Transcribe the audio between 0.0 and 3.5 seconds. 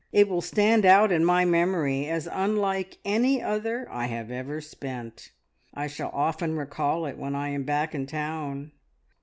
It will stand out in my memory as unlike any